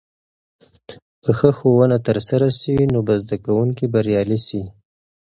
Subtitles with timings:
[1.23, 4.61] که ښه ښوونه ترسره سي، نو به زده کونکي بريالي سي.